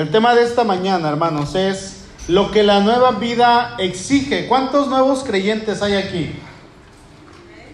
[0.00, 4.48] El tema de esta mañana, hermanos, es lo que la nueva vida exige.
[4.48, 6.40] ¿Cuántos nuevos creyentes hay aquí?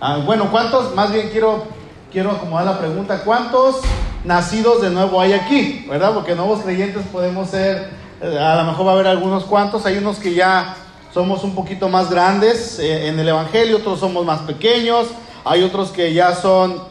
[0.01, 0.93] Ah, bueno, ¿cuántos?
[0.97, 1.67] Más bien quiero,
[2.11, 3.23] quiero acomodar la pregunta.
[3.23, 3.77] ¿Cuántos
[4.25, 5.87] nacidos de nuevo hay aquí?
[5.89, 6.15] ¿Verdad?
[6.15, 9.87] Porque nuevos creyentes podemos ser, eh, a lo mejor va a haber algunos cuantos.
[9.87, 10.75] Hay unos que ya
[11.15, 15.07] somos un poquito más grandes eh, en el Evangelio, otros somos más pequeños.
[15.45, 16.83] Hay otros que ya son,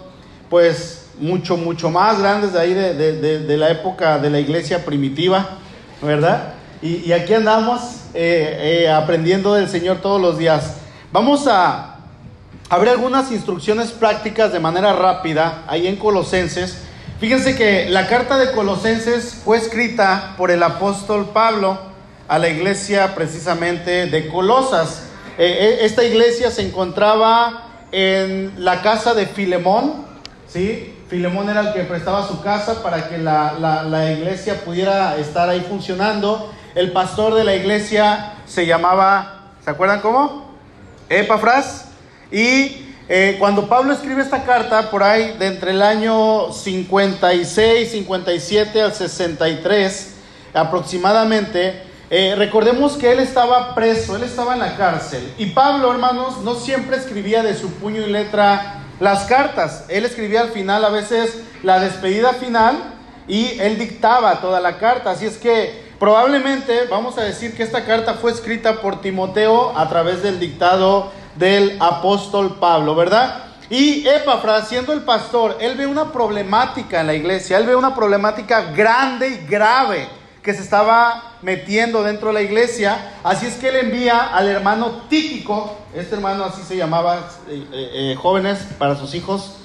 [0.50, 5.58] pues, mucho, mucho más grandes de ahí de, la época de la iglesia primitiva,
[6.02, 6.54] ¿verdad?
[6.82, 7.82] Y, aquí andamos
[8.14, 10.76] eh, eh, aprendiendo del Señor todos los días.
[11.12, 11.98] Vamos a,
[12.70, 16.80] a ver algunas instrucciones prácticas de manera rápida ahí en Colosenses.
[17.20, 21.80] Fíjense que la carta de Colosenses fue escrita por el apóstol Pablo
[22.28, 25.04] a la iglesia precisamente de Colosas.
[25.38, 30.06] Eh, esta iglesia se encontraba en la casa de Filemón,
[30.48, 30.95] ¿sí?
[31.08, 36.52] Filemón era el que prestaba su casa para que la, iglesia pudiera estar ahí funcionando.
[36.74, 40.50] El pastor de la iglesia se llamaba, ¿se acuerdan cómo?
[41.08, 41.90] Epafras.
[42.32, 48.82] Y eh, cuando Pablo escribe esta carta, por ahí de entre el año 56, 57
[48.82, 50.16] al 63
[50.56, 55.34] aproximadamente, eh, recordemos que él estaba preso, él estaba en la cárcel.
[55.38, 59.86] Y Pablo, hermanos, no siempre escribía de su puño y letra las cartas.
[59.90, 62.78] Él escribía al final a veces la despedida final
[63.28, 65.12] y él dictaba toda la carta.
[65.12, 69.88] Así es que probablemente vamos a decir que esta carta fue escrita por Timoteo a
[69.90, 73.44] través del dictado del apóstol Pablo, ¿verdad?
[73.70, 77.96] Y Epafras, siendo el pastor, él ve una problemática en la iglesia, él ve una
[77.96, 80.08] problemática grande y grave
[80.46, 83.14] que se estaba metiendo dentro de la iglesia.
[83.24, 87.18] Así es que él envía al hermano Tíquico, este hermano así se llamaba,
[87.50, 89.56] eh, eh, eh, jóvenes para sus hijos,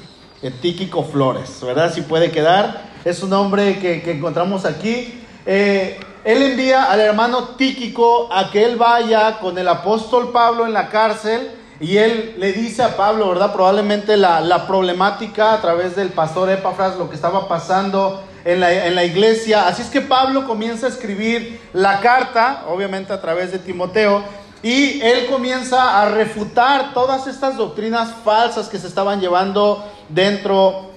[0.62, 1.92] Tíquico Flores, ¿verdad?
[1.92, 5.22] Si puede quedar, es un nombre que, encontramos aquí.
[5.44, 10.88] él envía al hermano Tíquico a que él vaya con el apóstol Pablo en la
[10.88, 11.50] cárcel.
[11.78, 13.52] Y él le dice a Pablo, ¿verdad?
[13.52, 19.04] Probablemente la, la problemática a través del pastor Epafras, lo que estaba pasando en la,
[19.04, 19.66] iglesia.
[19.66, 24.22] Así es que Pablo comienza a escribir la carta, obviamente a través de Timoteo,
[24.62, 30.90] y él comienza a refutar todas estas doctrinas falsas que se estaban llevando dentro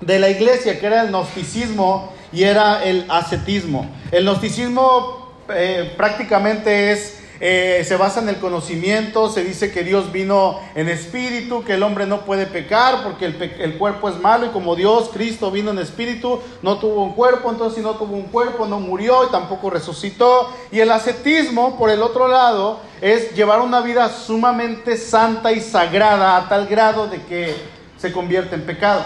[0.00, 3.88] de la iglesia, que era el gnosticismo y era el ascetismo.
[4.10, 10.12] El gnosticismo eh, prácticamente es eh, se basa en el conocimiento, se dice que Dios
[10.12, 14.50] vino en espíritu, que el hombre no puede pecar porque el, cuerpo es malo y
[14.50, 18.24] como Dios, Cristo vino en espíritu, no tuvo un cuerpo, entonces si no tuvo un
[18.24, 20.52] cuerpo no murió y tampoco resucitó.
[20.70, 26.36] Y el ascetismo, por el otro lado, es llevar una vida sumamente santa y sagrada
[26.36, 27.56] a tal grado de que
[27.96, 29.04] se convierte en pecado,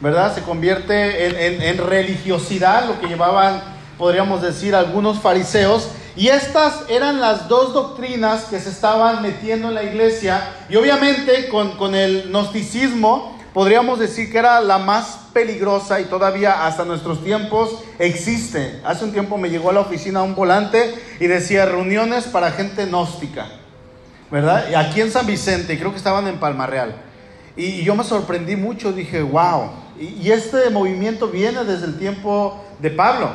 [0.00, 0.34] ¿verdad?
[0.34, 3.60] Se convierte en religiosidad, lo que llevaban,
[3.98, 9.74] podríamos decir, algunos fariseos y estas eran las dos doctrinas que se estaban metiendo en
[9.74, 10.42] la iglesia.
[10.68, 16.84] Y obviamente con, el gnosticismo podríamos decir que era la más peligrosa y todavía hasta
[16.84, 18.80] nuestros tiempos existe.
[18.84, 22.86] Hace un tiempo me llegó a la oficina un volante y decía reuniones para gente
[22.86, 23.46] gnóstica.
[24.30, 24.66] ¿Verdad?
[24.70, 26.94] Y aquí en San Vicente, creo que estaban en Palmarreal.
[27.54, 29.70] Y, y yo me sorprendí mucho, dije, wow.
[29.98, 33.30] y este movimiento viene desde el tiempo de Pablo.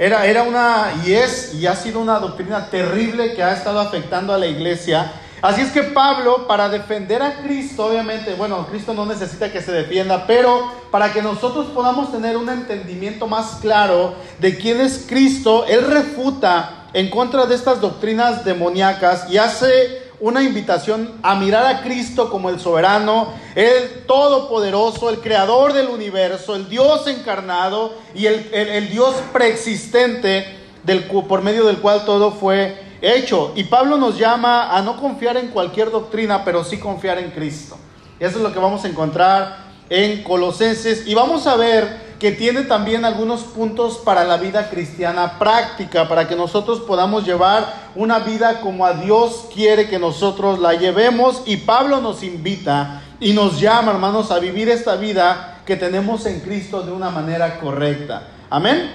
[0.00, 4.32] Era, era una, y es, y ha sido una doctrina terrible que ha estado afectando
[4.32, 5.12] a la iglesia.
[5.42, 9.72] Así es que Pablo, para defender a Cristo, obviamente, bueno, Cristo no necesita que se
[9.72, 15.66] defienda, pero para que nosotros podamos tener un entendimiento más claro de quién es Cristo,
[15.68, 21.82] él refuta en contra de estas doctrinas demoníacas y hace una invitación a mirar a
[21.82, 28.90] Cristo como el soberano, el todopoderoso, el creador del universo, el Dios encarnado y el,
[28.90, 30.46] Dios preexistente
[30.84, 33.52] del, por medio del cual todo fue hecho.
[33.56, 37.78] Y Pablo nos llama a no confiar en cualquier doctrina, pero sí confiar en Cristo.
[38.18, 41.06] Eso es lo que vamos a encontrar en Colosenses.
[41.06, 46.28] Y vamos a ver que tiene también algunos puntos para la vida cristiana práctica, para
[46.28, 51.42] que nosotros podamos llevar una vida como a Dios quiere que nosotros la llevemos.
[51.46, 56.40] Y Pablo nos invita y nos llama, hermanos, a vivir esta vida que tenemos en
[56.40, 58.28] Cristo de una manera correcta.
[58.50, 58.92] Amén.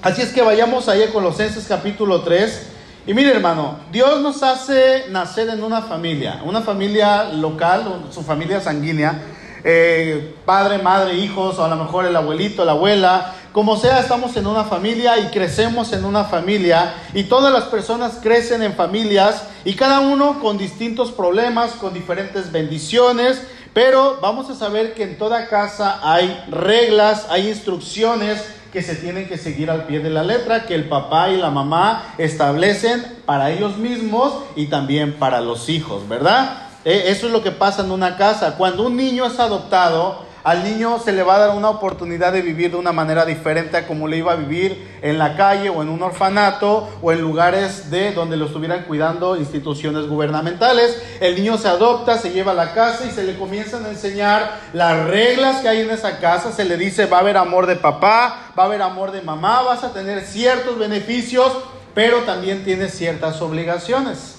[0.00, 2.68] Así es que vayamos ahí a Colosenses capítulo 3.
[3.06, 8.60] Y mire hermano, Dios nos hace nacer en una familia, una familia local, su familia
[8.62, 9.20] sanguínea,
[9.64, 14.36] eh, padre, madre, hijos, o a lo mejor el abuelito, la abuela, como sea, estamos
[14.36, 19.42] en una familia y crecemos en una familia y todas las personas crecen en familias
[19.64, 25.18] y cada uno con distintos problemas, con diferentes bendiciones, pero vamos a saber que en
[25.18, 30.22] toda casa hay reglas, hay instrucciones que se tienen que seguir al pie de la
[30.22, 35.68] letra, que el papá y la mamá establecen para ellos mismos y también para los
[35.68, 36.67] hijos, ¿verdad?
[36.88, 38.56] E, eso es lo que pasa en una casa.
[38.56, 42.40] Cuando un niño es adoptado, al niño se le va a dar una oportunidad de
[42.40, 45.82] vivir de una manera diferente a como le iba a vivir en la calle o
[45.82, 50.98] en un orfanato o en lugares de donde lo estuvieran cuidando instituciones gubernamentales.
[51.20, 54.58] El niño se adopta, se lleva a la casa y se le comienzan a enseñar
[54.72, 56.52] las reglas que hay en esa casa.
[56.52, 59.60] Se le dice va a haber amor de papá, va a haber amor de mamá,
[59.60, 61.52] vas a tener ciertos beneficios,
[61.92, 64.37] pero también tienes ciertas obligaciones.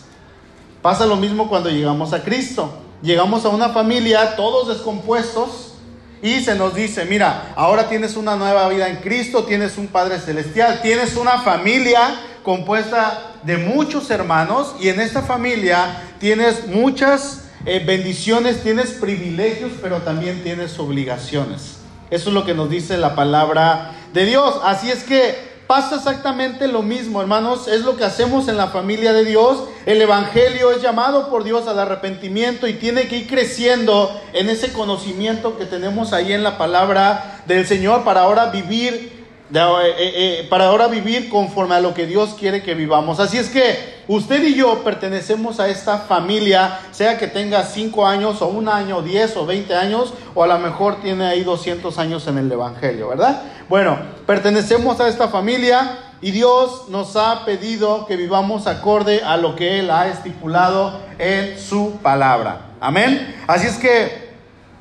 [0.82, 2.72] Pasa lo mismo cuando llegamos a Cristo.
[3.02, 5.74] Llegamos a una familia todos descompuestos
[6.22, 10.20] y se nos dice, mira, ahora tienes una nueva vida en Cristo, tienes un Padre
[10.20, 17.82] Celestial, tienes una familia compuesta de muchos hermanos y en esta familia tienes muchas eh,
[17.86, 21.78] bendiciones, tienes privilegios, pero también tienes obligaciones.
[22.10, 24.60] Eso es lo que nos dice la palabra de Dios.
[24.64, 27.68] Así es que pasa exactamente lo mismo, hermanos.
[27.68, 29.66] Es lo que hacemos en la familia de Dios.
[29.86, 34.74] El Evangelio es llamado por Dios al arrepentimiento y tiene que ir creciendo en ese
[34.74, 40.48] conocimiento que tenemos ahí en la palabra del Señor para ahora vivir eh, eh, eh,
[40.50, 43.20] para ahora vivir conforme a lo que Dios quiere que vivamos.
[43.20, 48.42] Así es que usted y yo pertenecemos a esta familia, sea que tenga 5 años
[48.42, 52.28] o un año, 10 o 20 años, o a lo mejor tiene ahí 200 años
[52.28, 53.44] en el Evangelio, ¿verdad?
[53.70, 59.56] Bueno, pertenecemos a esta familia y Dios nos ha pedido que vivamos acorde a lo
[59.56, 62.62] que Él ha estipulado en su palabra.
[62.82, 63.36] Amén.
[63.48, 64.30] Así es que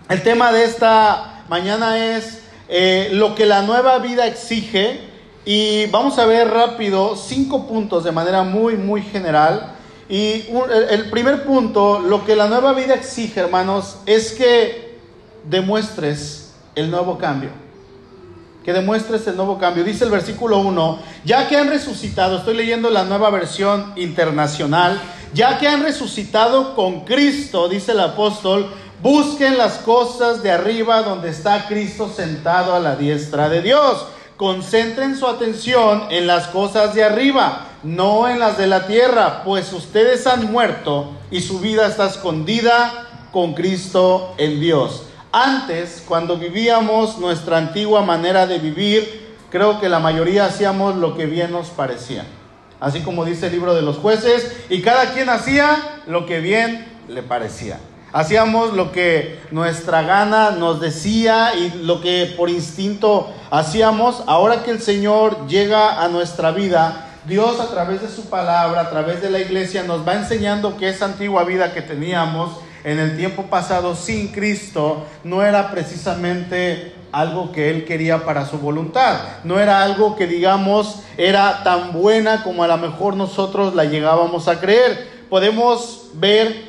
[0.09, 5.08] el tema de esta mañana es eh, lo que la nueva vida exige.
[5.45, 9.75] Y vamos a ver rápido cinco puntos de manera muy, muy general.
[10.09, 10.45] Y
[10.91, 14.99] el primer punto, lo que la nueva vida exige, hermanos, es que
[15.45, 17.51] demuestres el nuevo cambio.
[18.65, 19.85] Que demuestres el nuevo cambio.
[19.85, 25.01] Dice el versículo 1, ya que han resucitado, estoy leyendo la nueva versión internacional,
[25.33, 28.71] ya que han resucitado con Cristo, dice el apóstol,
[29.03, 34.07] Busquen las cosas de arriba donde está Cristo sentado a la diestra de Dios.
[34.39, 39.73] Concentren su atención en las cosas de arriba, no en las de la tierra, pues
[39.73, 45.07] ustedes han muerto y su vida está escondida con Cristo en Dios.
[45.33, 51.27] Antes, cuando vivíamos nuestra antigua manera de vivir, creo que la mayoría hacíamos lo que
[51.27, 52.25] bien nos parecía.
[52.79, 56.87] Así como dice el libro de los jueces, y cada quien hacía lo que bien
[57.09, 57.81] le parecía.
[58.13, 64.23] Hacíamos lo que nuestra gana nos decía y lo que por instinto hacíamos.
[64.27, 68.91] Ahora que el Señor llega a nuestra vida, Dios a través de su palabra, a
[68.91, 72.53] través de la iglesia, nos va enseñando que esa antigua vida que teníamos
[72.83, 78.59] en el tiempo pasado sin Cristo no era precisamente algo que Él quería para su
[78.59, 79.19] voluntad.
[79.45, 84.49] No era algo que digamos era tan buena como a lo mejor nosotros la llegábamos
[84.49, 85.19] a creer.
[85.29, 86.68] Podemos ver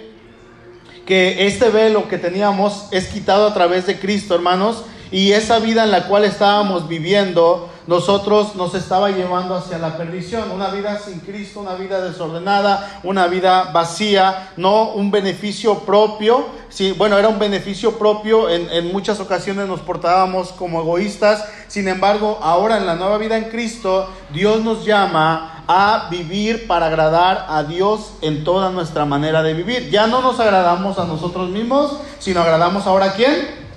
[1.09, 5.83] que este velo que teníamos es quitado a través de Cristo, hermanos, y esa vida
[5.83, 11.21] en la cual estábamos viviendo, nosotros nos estaba llevando hacia la perdición, una vida sin
[11.21, 17.39] Cristo, una vida desordenada, una vida vacía, no un beneficio propio, sí, bueno, era un
[17.39, 22.93] beneficio propio, en, en muchas ocasiones nos portábamos como egoístas, sin embargo, ahora en la
[22.93, 28.69] nueva vida en Cristo, Dios nos llama a vivir para agradar a Dios en toda
[28.69, 29.89] nuestra manera de vivir.
[29.89, 33.68] Ya no nos agradamos a nosotros mismos, sino agradamos ahora a quién?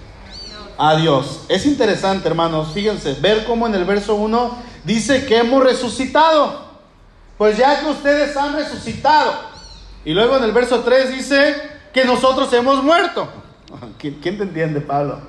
[0.85, 1.45] A Dios.
[1.49, 6.61] Es interesante, hermanos, fíjense, ver cómo en el verso 1 dice que hemos resucitado.
[7.39, 9.33] Pues ya que ustedes han resucitado.
[10.05, 11.55] Y luego en el verso 3 dice
[11.93, 13.29] que nosotros hemos muerto.
[13.99, 15.21] ¿Quién, te entiende, Pablo?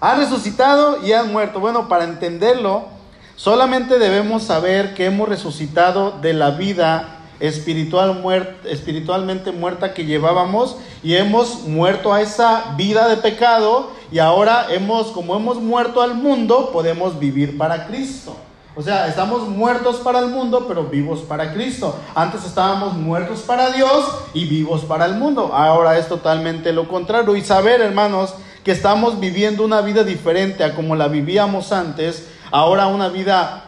[0.00, 1.58] Han resucitado y han muerto.
[1.58, 2.90] Bueno, para entenderlo,
[3.36, 8.22] Solamente debemos saber que hemos resucitado de la vida espiritual
[8.64, 15.08] espiritualmente muerta que llevábamos y hemos muerto a esa vida de pecado y ahora hemos,
[15.08, 18.36] como hemos muerto al mundo, podemos vivir para Cristo.
[18.78, 21.98] O sea, estamos muertos para el mundo, pero vivos para Cristo.
[22.14, 25.50] Antes estábamos muertos para Dios y vivos para el mundo.
[25.54, 27.34] Ahora es totalmente lo contrario.
[27.36, 32.88] Y saber, hermanos, que estamos viviendo una vida diferente a como la vivíamos antes, ahora
[32.88, 33.65] una vida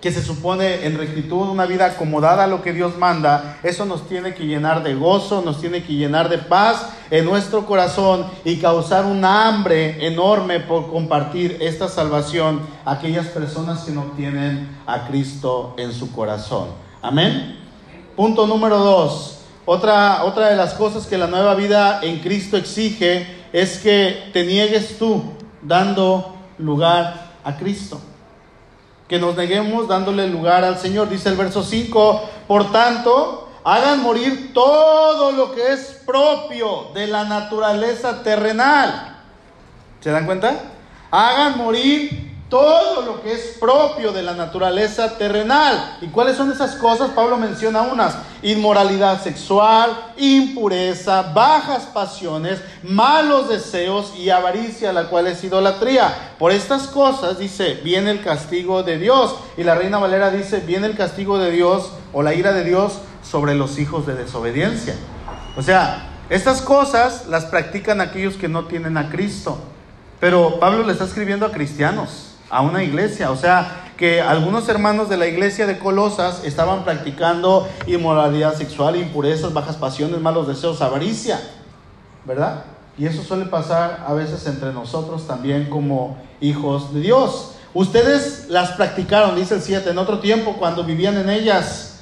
[0.00, 4.08] que se supone en rectitud, una vida acomodada a lo que Dios manda, eso nos
[4.08, 8.56] tiene que llenar de gozo, nos tiene que llenar de paz en nuestro corazón y
[8.56, 15.06] causar una hambre enorme por compartir esta salvación a aquellas personas que no tienen a
[15.06, 16.68] Cristo en su corazón.
[17.02, 17.58] Amén.
[18.16, 19.40] Punto número dos.
[19.66, 24.44] Otra, otra de las cosas que la nueva vida en Cristo exige es que te
[24.44, 25.22] niegues tú
[25.62, 28.00] dando lugar a Cristo.
[29.10, 31.08] Que nos neguemos dándole lugar al Señor.
[31.08, 37.24] Dice el verso 5, por tanto, hagan morir todo lo que es propio de la
[37.24, 39.16] naturaleza terrenal.
[39.98, 40.54] ¿Se dan cuenta?
[41.10, 45.96] Hagan morir todo lo que es propio de la naturaleza terrenal.
[46.02, 47.10] ¿Y cuáles son esas cosas?
[47.10, 48.16] Pablo menciona unas.
[48.42, 56.34] Inmoralidad sexual, impureza, bajas pasiones, malos deseos y avaricia, la cual es idolatría.
[56.40, 59.36] Por estas cosas, dice, viene el castigo de Dios.
[59.56, 62.94] Y la reina Valera dice, viene el castigo de Dios o la ira de Dios
[63.22, 64.96] sobre los hijos de desobediencia.
[65.56, 69.58] O sea, estas cosas las practican aquellos que no tienen a Cristo.
[70.18, 73.30] Pero Pablo le está escribiendo a cristianos a una iglesia.
[73.30, 79.52] O sea, que algunos hermanos de la iglesia de Colosas estaban practicando inmoralidad sexual, impurezas,
[79.52, 81.38] bajas pasiones, malos deseos, avaricia,
[82.24, 82.64] ¿verdad?
[82.96, 87.56] Y eso suele pasar a veces entre nosotros también como hijos de Dios.
[87.72, 92.00] Ustedes las practicaron, dice el 7, en otro tiempo cuando vivían en ellas.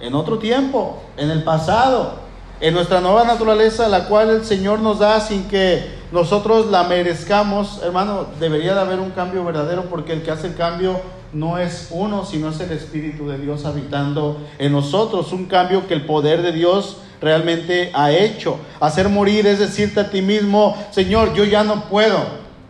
[0.00, 2.27] En otro tiempo, en el pasado,
[2.60, 7.80] en nuestra nueva naturaleza, la cual el Señor nos da sin que nosotros la merezcamos,
[7.82, 11.00] hermano, debería de haber un cambio verdadero porque el que hace el cambio
[11.32, 15.32] no es uno, sino es el Espíritu de Dios habitando en nosotros.
[15.32, 18.58] Un cambio que el poder de Dios realmente ha hecho.
[18.80, 22.18] Hacer morir es decirte a ti mismo, Señor, yo ya no puedo,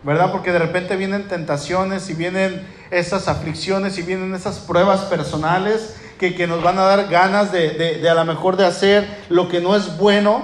[0.03, 0.31] ¿verdad?
[0.31, 6.35] Porque de repente vienen tentaciones y vienen esas aflicciones y vienen esas pruebas personales que,
[6.35, 9.61] que nos van a dar ganas de, de, a lo mejor de hacer lo que
[9.61, 10.43] no es bueno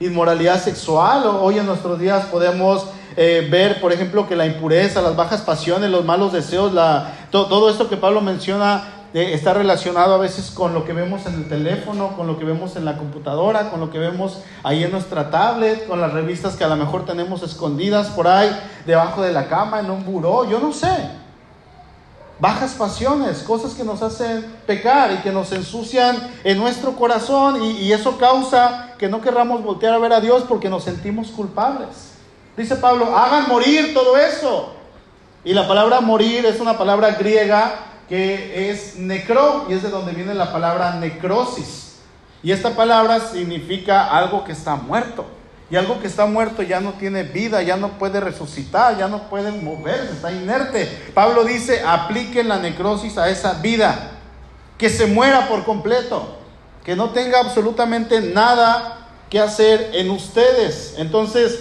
[0.00, 1.24] inmoralidad sexual.
[1.40, 2.86] Hoy en nuestros días podemos
[3.16, 7.70] eh, ver, por ejemplo, que la impureza, las bajas pasiones, los malos deseos, la, todo
[7.70, 11.48] esto que Pablo menciona eh, está relacionado a veces con lo que vemos en el
[11.48, 15.30] teléfono, con lo que vemos en la computadora, con lo que vemos ahí en nuestra
[15.30, 18.50] tablet, con las revistas que a lo mejor tenemos escondidas por ahí
[18.86, 21.21] debajo de la cama, en un buró, yo no sé
[22.38, 27.92] bajas pasiones, cosas que nos hacen pecar y que nos ensucian en nuestro corazón y,
[27.92, 32.12] eso causa que no querramos voltear a ver a Dios porque nos sentimos culpables.
[32.56, 34.74] Dice Pablo, hagan morir todo eso.
[35.44, 37.74] Y la palabra morir es una palabra griega
[38.08, 41.96] que es necro y es de donde viene la palabra necrosis.
[42.42, 45.24] Y esta palabra significa algo que está muerto.
[45.72, 49.30] Y algo que está muerto ya no tiene vida, ya no puede resucitar, ya no
[49.30, 50.84] puede moverse, está inerte.
[51.14, 54.18] Pablo dice, apliquen la necrosis a esa vida,
[54.76, 56.36] que se muera por completo,
[56.84, 60.96] que no tenga absolutamente nada que hacer en ustedes.
[60.98, 61.60] Entonces,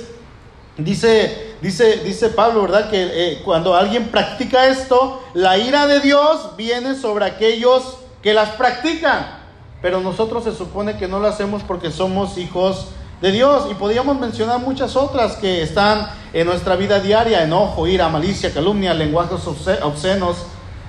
[0.76, 2.90] dice, dice, dice Pablo, ¿verdad?
[2.90, 8.50] Que eh, cuando alguien practica esto, la ira de Dios viene sobre aquellos que las
[8.50, 9.40] practican.
[9.82, 12.90] Pero nosotros se supone que no lo hacemos porque somos hijos
[13.22, 13.68] de Dios.
[13.70, 18.94] Y podríamos mencionar muchas otras que están en nuestra vida diaria, enojo, ira, malicia, calumnia,
[18.94, 20.46] lenguajes obscenos,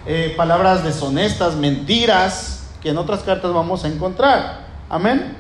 [0.07, 4.67] eh, palabras deshonestas, mentiras, que en otras cartas vamos a encontrar.
[4.89, 5.37] Amén.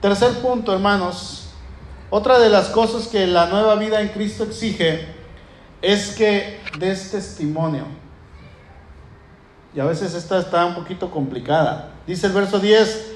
[0.00, 1.50] Tercer punto, hermanos.
[2.10, 5.06] Otra de las cosas que la nueva vida en Cristo exige
[5.82, 7.84] es que des testimonio.
[9.74, 11.90] Y a veces esta está un poquito complicada.
[12.06, 13.15] Dice el verso 10,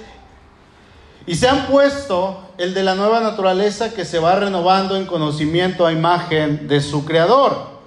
[1.26, 5.86] y se han puesto el de la nueva naturaleza que se va renovando en conocimiento
[5.86, 7.80] a imagen de su creador.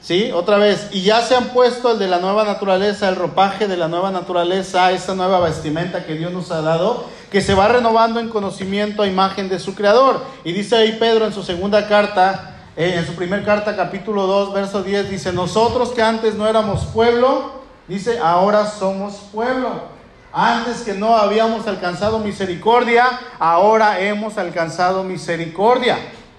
[0.00, 0.30] ¿Sí?
[0.32, 3.76] Otra vez, y ya se han puesto el de la nueva naturaleza, el ropaje de
[3.76, 8.20] la nueva naturaleza, esa nueva vestimenta que Dios nos ha dado, que se va renovando
[8.20, 10.20] en conocimiento a imagen de su creador.
[10.44, 14.52] Y dice ahí Pedro en su segunda carta, eh, en su primera carta, capítulo 2,
[14.54, 17.50] verso 10, dice, nosotros que antes no éramos pueblo,
[17.88, 19.97] dice, ahora somos pueblo
[20.40, 23.06] antes que no habíamos alcanzado misericordia,
[23.40, 25.98] ahora hemos alcanzado misericordia.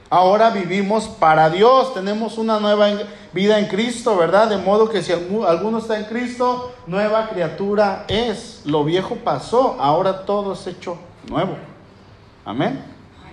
[0.10, 2.88] Ahora vivimos para Dios, tenemos una nueva
[3.34, 4.48] vida en Cristo, ¿verdad?
[4.48, 8.62] De modo que si alguno está en Cristo, nueva criatura es.
[8.63, 11.58] Lo viejo pasó, ahora todo es hecho nuevo.
[12.46, 12.82] Amén.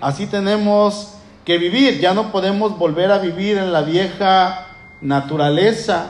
[0.01, 1.13] Así tenemos
[1.45, 4.67] que vivir, ya no podemos volver a vivir en la vieja
[5.01, 6.09] naturaleza,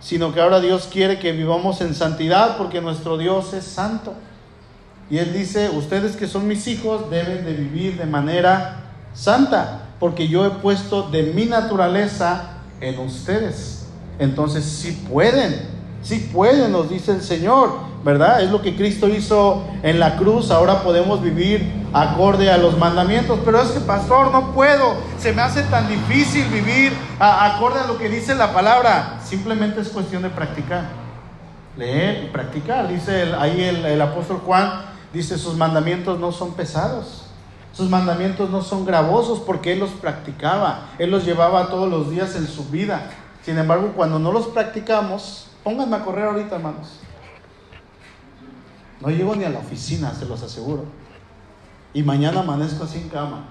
[0.00, 4.14] sino que ahora Dios quiere que vivamos en santidad porque nuestro Dios es santo.
[5.10, 10.28] Y Él dice, ustedes que son mis hijos deben de vivir de manera santa, porque
[10.28, 13.86] yo he puesto de mi naturaleza en ustedes.
[14.18, 15.62] Entonces, si pueden,
[16.02, 17.88] si pueden, nos dice el Señor.
[18.04, 18.40] ¿verdad?
[18.42, 23.38] Es lo que Cristo hizo en la cruz, ahora podemos vivir acorde a los mandamientos,
[23.44, 27.98] pero es que pastor, no puedo, se me hace tan difícil vivir acorde a lo
[27.98, 30.88] que dice la palabra, simplemente es cuestión de practicar,
[31.76, 34.82] leer y practicar, dice ahí el, el apóstol Juan,
[35.12, 37.24] dice sus mandamientos no son pesados.
[37.72, 42.34] Sus mandamientos no son gravosos porque Él los practicaba, Él los llevaba todos los días
[42.34, 43.10] en su vida.
[43.44, 46.98] Sin embargo, cuando no los practicamos, pónganme a correr ahorita, hermanos.
[49.00, 50.86] No llego ni a la oficina, se los aseguro.
[51.94, 53.44] Y mañana amanezco así en cama.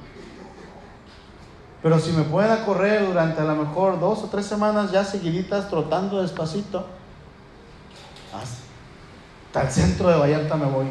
[1.81, 5.69] Pero si me pueden correr durante a lo mejor dos o tres semanas ya seguiditas,
[5.69, 6.85] trotando despacito,
[8.33, 10.87] hasta el centro de Vallarta me voy.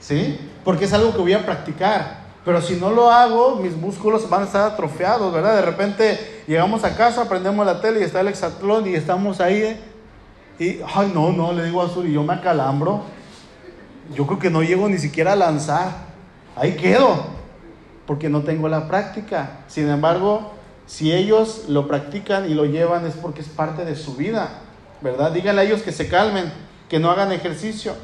[0.00, 0.38] ¿Sí?
[0.64, 2.26] Porque es algo que voy a practicar.
[2.44, 5.56] Pero si no lo hago, mis músculos van a estar atrofiados, ¿verdad?
[5.56, 9.62] De repente llegamos a casa, prendemos la tele y está el hexatlón y estamos ahí.
[9.62, 9.80] ¿eh?
[10.58, 13.02] Y, ay, no, no, le digo a Azul y yo me acalambro.
[14.14, 16.08] Yo creo que no llego ni siquiera a lanzar.
[16.56, 17.37] Ahí quedo
[18.08, 19.58] porque no tengo la práctica.
[19.68, 20.54] Sin embargo,
[20.86, 24.48] si ellos lo practican y lo llevan es porque es parte de su vida,
[25.02, 25.30] ¿verdad?
[25.30, 26.50] Díganle a ellos que se calmen,
[26.88, 27.94] que no hagan ejercicio.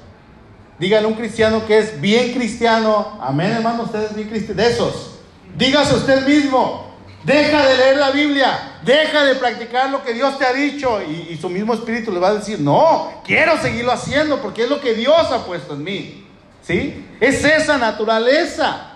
[0.78, 5.18] Díganle a un cristiano que es bien cristiano, amén hermano, ustedes bien cristianos, de esos.
[5.56, 6.94] Dígase usted mismo,
[7.24, 11.32] deja de leer la Biblia, deja de practicar lo que Dios te ha dicho y,
[11.32, 14.82] y su mismo espíritu le va a decir, no, quiero seguirlo haciendo porque es lo
[14.82, 16.26] que Dios ha puesto en mí.
[16.60, 17.06] ¿Sí?
[17.20, 18.90] Es esa naturaleza.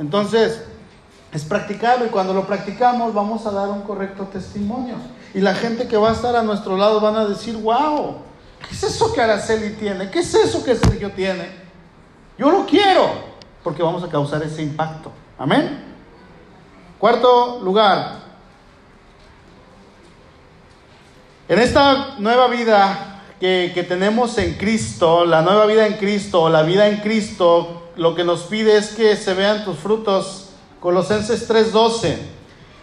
[0.00, 0.62] Entonces,
[1.30, 4.96] es practicable y cuando lo practicamos vamos a dar un correcto testimonio.
[5.34, 8.16] Y la gente que va a estar a nuestro lado van a decir, wow,
[8.66, 10.10] ¿qué es eso que Araceli tiene?
[10.10, 11.50] ¿Qué es eso que Sergio tiene?
[12.38, 13.10] Yo lo quiero,
[13.62, 15.12] porque vamos a causar ese impacto.
[15.38, 15.84] Amén.
[16.98, 18.20] Cuarto lugar,
[21.46, 23.09] en esta nueva vida
[23.40, 28.22] que, tenemos en Cristo, la nueva vida en Cristo, la vida en Cristo, lo que
[28.22, 30.50] nos pide es que se vean tus frutos.
[30.78, 32.18] Colosenses 3:12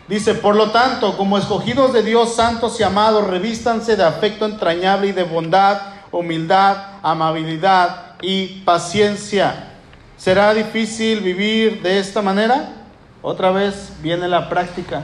[0.08, 5.08] dice, por lo tanto, como escogidos de Dios, santos y amados, revístanse de afecto entrañable
[5.08, 5.80] y de bondad,
[6.12, 9.74] humildad, amabilidad y paciencia.
[10.18, 12.74] ¿Será difícil vivir de esta manera?
[13.22, 15.04] Otra vez viene la práctica.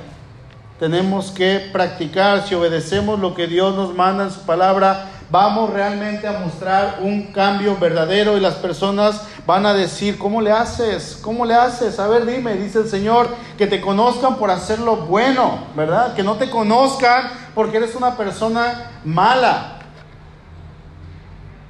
[0.80, 6.28] Tenemos que practicar, si obedecemos lo que Dios nos manda en su palabra, vamos realmente
[6.28, 11.18] a mostrar un cambio verdadero y las personas van a decir, ¿cómo le haces?
[11.24, 11.98] ¿Cómo le haces?
[11.98, 16.14] A ver, dime, dice el Señor, que te conozcan por hacer lo bueno, ¿verdad?
[16.14, 19.80] Que no te conozcan porque eres una persona mala.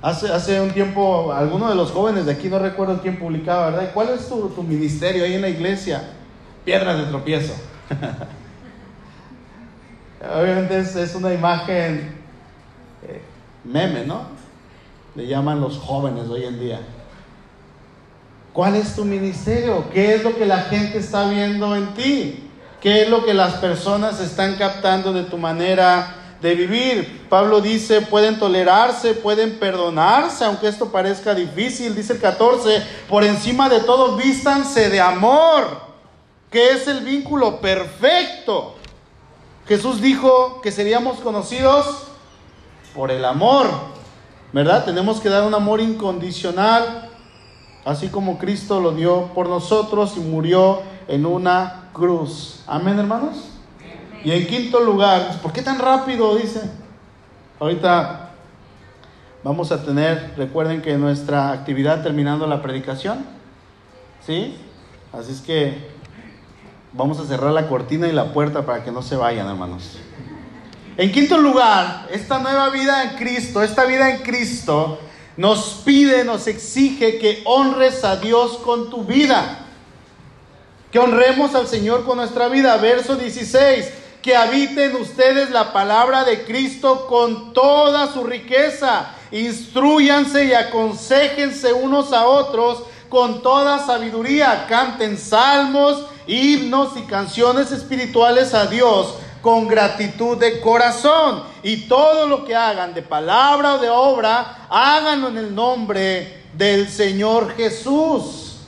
[0.01, 3.91] Hace, hace un tiempo, alguno de los jóvenes de aquí, no recuerdo quién publicaba, ¿verdad?
[3.93, 6.03] ¿Cuál es tu, tu ministerio ahí en la iglesia?
[6.65, 7.53] Piedras de tropiezo.
[10.37, 12.21] Obviamente es, es una imagen
[13.63, 14.21] meme, ¿no?
[15.15, 16.81] Le llaman los jóvenes hoy en día.
[18.51, 19.85] ¿Cuál es tu ministerio?
[19.91, 22.49] ¿Qué es lo que la gente está viendo en ti?
[22.81, 27.25] ¿Qué es lo que las personas están captando de tu manera de vivir?
[27.29, 31.95] Pablo dice, pueden tolerarse, pueden perdonarse, aunque esto parezca difícil.
[31.95, 35.81] Dice el 14, por encima de todo, vístanse de amor,
[36.51, 38.75] que es el vínculo perfecto.
[39.67, 42.07] Jesús dijo que seríamos conocidos
[42.93, 43.67] por el amor,
[44.51, 44.85] ¿verdad?
[44.85, 47.09] Tenemos que dar un amor incondicional,
[47.85, 52.63] así como Cristo lo dio por nosotros y murió en una cruz.
[52.67, 53.49] Amén, hermanos.
[54.23, 56.35] Y en quinto lugar, ¿por qué tan rápido?
[56.35, 56.61] Dice.
[57.59, 58.31] Ahorita
[59.43, 63.25] vamos a tener, recuerden que nuestra actividad terminando la predicación,
[64.25, 64.57] ¿sí?
[65.11, 65.89] Así es que
[66.93, 69.97] vamos a cerrar la cortina y la puerta para que no se vayan, hermanos.
[70.95, 74.99] En quinto lugar, esta nueva vida en Cristo, esta vida en Cristo,
[75.37, 79.65] nos pide, nos exige que honres a Dios con tu vida.
[80.91, 82.77] Que honremos al Señor con nuestra vida.
[82.77, 83.91] Verso 16.
[84.21, 89.15] Que habiten ustedes la palabra de Cristo con toda su riqueza.
[89.31, 94.67] Instruyanse y aconsejense unos a otros con toda sabiduría.
[94.69, 101.43] Canten salmos, himnos y canciones espirituales a Dios con gratitud de corazón.
[101.61, 106.87] Y todo lo que hagan de palabra o de obra, háganlo en el nombre del
[106.87, 108.61] Señor Jesús.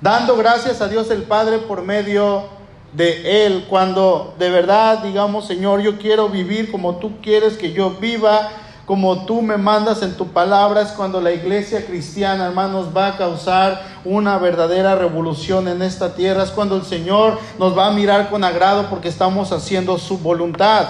[0.00, 2.48] Dando gracias a Dios el Padre por medio
[2.94, 3.66] de Él.
[3.68, 8.50] Cuando de verdad digamos, Señor, yo quiero vivir como tú quieres que yo viva
[8.90, 13.16] como tú me mandas en tu palabra, es cuando la iglesia cristiana, hermanos, va a
[13.16, 18.30] causar una verdadera revolución en esta tierra, es cuando el Señor nos va a mirar
[18.30, 20.88] con agrado porque estamos haciendo su voluntad.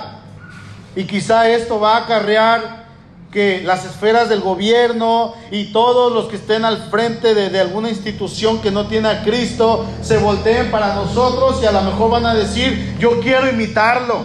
[0.97, 2.87] Y quizá esto va a acarrear
[3.31, 8.63] que las esferas del gobierno y todos los que estén al frente de, alguna institución
[8.63, 12.33] que no tiene a Cristo se volteen para nosotros y a lo mejor van a
[12.33, 14.21] decir, yo quiero imitarlo,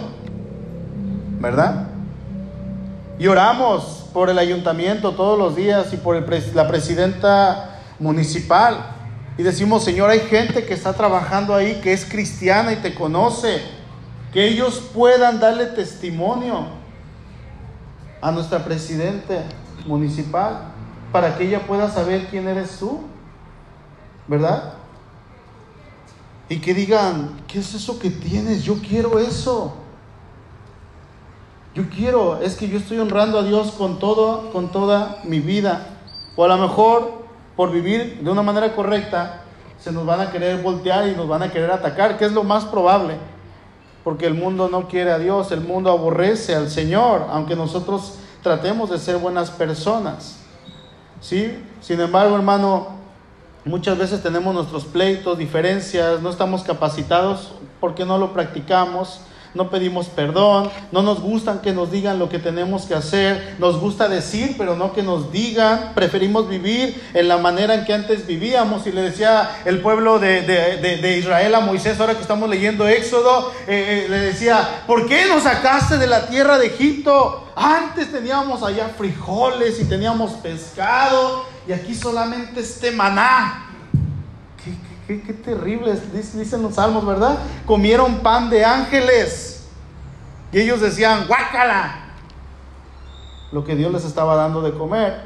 [1.40, 1.85] ¿verdad?
[3.18, 6.16] Y oramos por el ayuntamiento todos los días y por
[6.54, 8.94] la presidenta municipal.
[9.38, 13.60] Y decimos, Señor, hay gente que está trabajando ahí, que es cristiana y te conoce,
[14.32, 16.66] que ellos puedan darle testimonio
[18.20, 19.40] a nuestra presidente
[19.86, 20.72] municipal
[21.12, 23.02] para que ella pueda saber quién eres tú,
[24.26, 24.74] ¿verdad?
[26.48, 28.62] Y que digan, ¿qué es eso que tienes?
[28.62, 29.74] Yo quiero eso.
[31.76, 35.98] Yo quiero, es que yo estoy honrando a Dios con todo, con toda mi vida.
[36.34, 39.42] O a lo mejor por vivir de una manera correcta,
[39.78, 42.44] se nos van a querer voltear y nos van a querer atacar, que es lo
[42.44, 43.18] más probable.
[44.04, 48.88] Porque el mundo no quiere a Dios, el mundo aborrece al Señor, aunque nosotros tratemos
[48.88, 50.38] de ser buenas personas.
[51.20, 51.62] ¿Sí?
[51.82, 52.86] Sin embargo, hermano,
[53.66, 59.20] muchas veces tenemos nuestros pleitos, diferencias, no estamos capacitados porque no lo practicamos
[59.56, 63.80] no pedimos perdón, no nos gustan que nos digan lo que tenemos que hacer, nos
[63.80, 68.26] gusta decir, pero no que nos digan, preferimos vivir en la manera en que antes
[68.26, 68.86] vivíamos.
[68.86, 74.04] Y le decía el pueblo de, Israel a Moisés, ahora que estamos leyendo Éxodo, eh,
[74.04, 77.48] eh, le decía, ¿por qué nos sacaste de la tierra de Egipto?
[77.56, 83.65] Antes teníamos allá frijoles y teníamos pescado y aquí solamente este maná.
[85.06, 87.38] Qué, terrible, dicen los salmos, ¿verdad?
[87.64, 89.68] Comieron pan de ángeles.
[90.50, 92.14] Y ellos decían, guácala.
[93.52, 95.20] Lo que Dios les estaba dando de comer.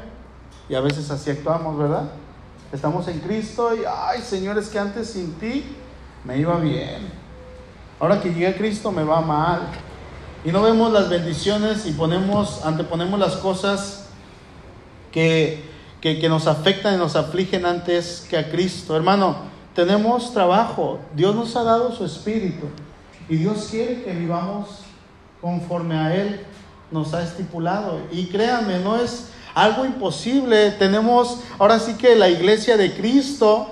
[0.69, 2.11] Y a veces así actuamos, ¿verdad?
[2.71, 5.75] Estamos en Cristo y, ay, Señor, es que antes sin ti
[6.23, 7.09] me iba bien.
[7.99, 9.61] Ahora que llegué a Cristo me va mal.
[10.45, 14.05] Y no vemos las bendiciones y ponemos, anteponemos las cosas
[15.11, 15.63] que,
[16.01, 18.95] que nos afectan y nos afligen antes que a Cristo.
[18.95, 22.67] Hermano, tenemos trabajo, Dios nos ha dado su espíritu.
[23.29, 24.79] Y Dios quiere que vivamos
[25.39, 26.45] conforme a Él
[26.91, 27.99] nos ha estipulado.
[28.11, 30.71] Y créanme, no es algo imposible.
[30.71, 33.71] Tenemos ahora sí que la iglesia de Cristo,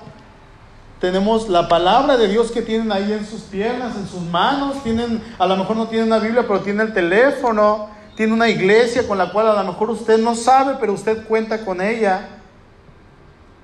[1.01, 5.21] tenemos la palabra de Dios que tienen ahí en sus piernas, en sus manos, tienen,
[5.37, 9.17] a lo mejor no tienen una Biblia, pero tienen el teléfono, tiene una iglesia con
[9.17, 12.38] la cual a lo mejor usted no sabe, pero usted cuenta con ella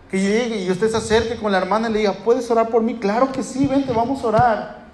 [0.09, 2.81] que llegue y usted se acerque con la hermana y le diga, ¿puedes orar por
[2.81, 2.95] mí?
[2.95, 4.85] Claro que sí, vente, vamos a orar.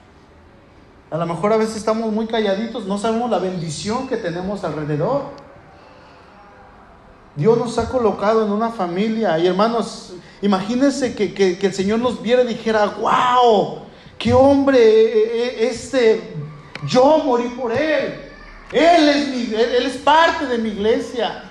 [1.09, 5.23] A lo mejor a veces estamos muy calladitos, no sabemos la bendición que tenemos alrededor.
[7.35, 12.21] Dios nos ha colocado en una familia y hermanos, imagínense que, que el Señor nos
[12.21, 13.79] viera y dijera, wow,
[14.17, 16.21] qué hombre, e, e, este,
[16.85, 18.31] yo morí por él.
[18.71, 21.43] Él es, mi, él es parte de mi iglesia.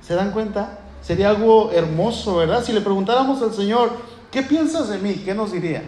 [0.00, 0.78] ¿Se dan cuenta?
[1.02, 2.64] Sería algo hermoso, ¿verdad?
[2.64, 3.90] Si le preguntáramos al Señor,
[4.30, 5.14] ¿qué piensas de mí?
[5.24, 5.82] ¿Qué nos diría?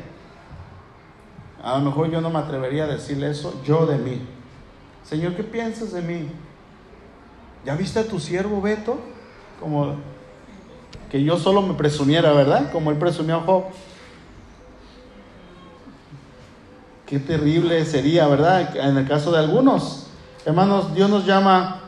[1.63, 4.21] A lo mejor yo no me atrevería a decirle eso, yo de mí.
[5.05, 6.29] Señor, ¿qué piensas de mí?
[7.65, 8.99] ¿Ya viste a tu siervo Beto?
[9.61, 9.95] Como
[11.11, 12.73] que yo solo me presumiera, ¿verdad?
[12.73, 13.65] Como él presumió a Job.
[17.07, 18.77] Qué terrible sería, ¿verdad?
[18.77, 20.09] En el caso de algunos.
[20.45, 21.84] Hermanos, Dios nos llama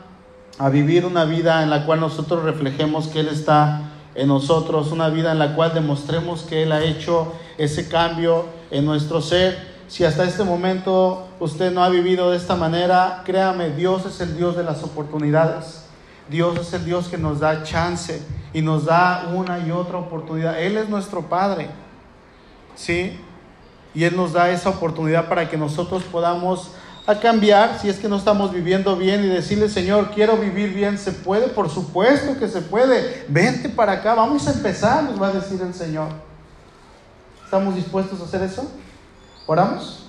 [0.59, 5.09] a vivir una vida en la cual nosotros reflejemos que Él está en nosotros, una
[5.09, 9.77] vida en la cual demostremos que Él ha hecho ese cambio en nuestro ser.
[9.88, 14.37] Si hasta este momento usted no ha vivido de esta manera, créame, Dios es el
[14.37, 15.83] Dios de las oportunidades.
[16.29, 18.21] Dios es el Dios que nos da chance
[18.53, 20.61] y nos da una y otra oportunidad.
[20.61, 21.69] Él es nuestro Padre.
[22.75, 23.21] ¿Sí?
[23.95, 26.73] Y Él nos da esa oportunidad para que nosotros podamos
[27.07, 30.99] a cambiar si es que no estamos viviendo bien y decirle, Señor, quiero vivir bien,
[30.99, 31.49] ¿se puede?
[31.49, 33.25] Por supuesto que se puede.
[33.29, 36.09] Vente para acá, vamos a empezar, nos va a decir el Señor.
[37.45, 38.69] ¿Estamos dispuestos a hacer eso?
[39.47, 40.06] ¿Oramos?